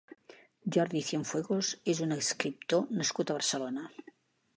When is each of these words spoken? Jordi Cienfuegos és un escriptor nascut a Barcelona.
Jordi 0.75 1.01
Cienfuegos 1.09 1.69
és 1.93 2.01
un 2.05 2.15
escriptor 2.15 2.89
nascut 3.03 3.33
a 3.33 3.37
Barcelona. 3.41 3.85